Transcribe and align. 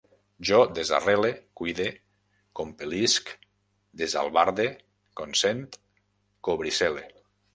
Jo 0.49 0.59
desarrele, 0.77 1.29
cuide, 1.59 1.85
compel·lisc, 2.61 3.29
desalbarde, 4.03 4.67
consent, 5.23 5.63
cobricele 6.49 7.07